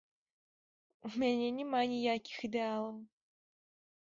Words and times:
У 1.09 1.11
мяне 1.23 1.49
няма 1.57 1.81
ніякіх 1.93 2.37
ідэалаў. 2.51 2.89